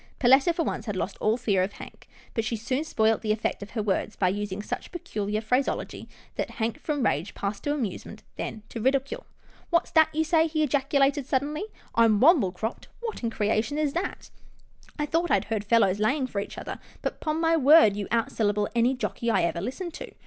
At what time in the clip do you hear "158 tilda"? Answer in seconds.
15.03-15.03